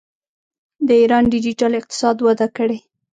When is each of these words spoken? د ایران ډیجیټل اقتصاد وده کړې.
د 0.87 0.89
ایران 1.01 1.23
ډیجیټل 1.33 1.71
اقتصاد 1.79 2.15
وده 2.27 2.47
کړې. 2.57 2.79